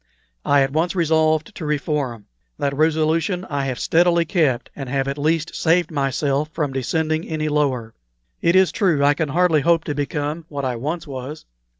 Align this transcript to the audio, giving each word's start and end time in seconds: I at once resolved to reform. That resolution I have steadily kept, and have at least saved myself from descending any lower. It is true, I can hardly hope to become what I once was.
I 0.43 0.63
at 0.63 0.73
once 0.73 0.95
resolved 0.95 1.53
to 1.53 1.63
reform. 1.63 2.25
That 2.57 2.73
resolution 2.75 3.45
I 3.51 3.65
have 3.65 3.77
steadily 3.77 4.25
kept, 4.25 4.71
and 4.75 4.89
have 4.89 5.07
at 5.07 5.19
least 5.19 5.53
saved 5.53 5.91
myself 5.91 6.49
from 6.51 6.73
descending 6.73 7.29
any 7.29 7.49
lower. 7.49 7.93
It 8.41 8.55
is 8.55 8.71
true, 8.71 9.05
I 9.05 9.13
can 9.13 9.29
hardly 9.29 9.61
hope 9.61 9.83
to 9.83 9.93
become 9.93 10.45
what 10.49 10.65
I 10.65 10.75
once 10.75 11.05
was. 11.05 11.45